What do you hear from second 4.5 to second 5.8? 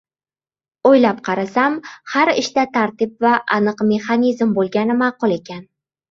boʻlgani maʼqul ekan.